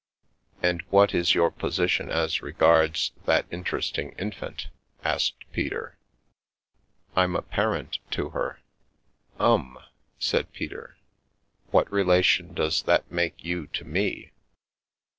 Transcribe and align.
"And 0.63 0.81
what 0.89 1.13
is 1.13 1.35
your 1.35 1.51
position 1.51 2.09
as 2.09 2.41
regards 2.41 3.11
that 3.25 3.45
interesting 3.51 4.13
infant?" 4.17 4.65
asked 5.03 5.35
Peter." 5.53 5.95
I'm 7.15 7.35
a 7.35 7.43
parent 7.43 7.99
to 8.09 8.29
her."" 8.31 8.61
Um!" 9.39 9.77
said 10.17 10.51
Peter." 10.53 10.97
What 11.69 11.91
relation 11.93 12.55
does 12.55 12.81
that 12.81 13.11
make 13.11 13.43
you 13.43 13.67
to 13.67 13.85
me 13.85 14.31